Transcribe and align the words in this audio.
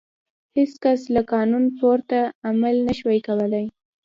هېڅ 0.57 0.71
کس 0.83 1.01
له 1.15 1.21
قانون 1.33 1.63
پورته 1.77 2.19
عمل 2.49 2.75
نه 2.87 2.93
شوای 2.99 3.19
کولای. 3.27 3.65